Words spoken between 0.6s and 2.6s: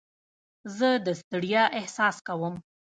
زه د ستړیا احساس کوم.